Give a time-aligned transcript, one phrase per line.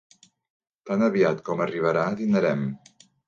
[0.89, 2.65] Tan aviat com arribarà dinarem.